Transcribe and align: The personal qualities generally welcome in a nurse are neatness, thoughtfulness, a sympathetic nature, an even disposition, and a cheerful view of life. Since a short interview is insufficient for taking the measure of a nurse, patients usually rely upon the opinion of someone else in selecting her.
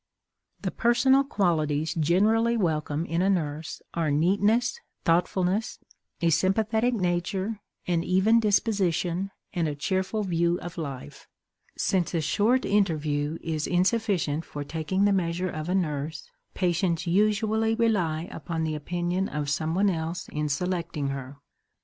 The 0.61 0.71
personal 0.71 1.23
qualities 1.23 1.93
generally 1.93 2.57
welcome 2.57 3.05
in 3.05 3.21
a 3.21 3.29
nurse 3.29 3.83
are 3.93 4.09
neatness, 4.09 4.79
thoughtfulness, 5.05 5.77
a 6.21 6.31
sympathetic 6.31 6.95
nature, 6.95 7.59
an 7.85 8.03
even 8.03 8.39
disposition, 8.39 9.29
and 9.53 9.67
a 9.67 9.75
cheerful 9.75 10.23
view 10.23 10.59
of 10.59 10.79
life. 10.79 11.27
Since 11.77 12.15
a 12.15 12.21
short 12.21 12.65
interview 12.65 13.37
is 13.43 13.67
insufficient 13.67 14.43
for 14.43 14.63
taking 14.63 15.05
the 15.05 15.13
measure 15.13 15.51
of 15.51 15.69
a 15.69 15.75
nurse, 15.75 16.27
patients 16.55 17.05
usually 17.05 17.75
rely 17.75 18.27
upon 18.31 18.63
the 18.63 18.73
opinion 18.73 19.29
of 19.29 19.51
someone 19.51 19.91
else 19.91 20.27
in 20.29 20.49
selecting 20.49 21.09
her. 21.09 21.37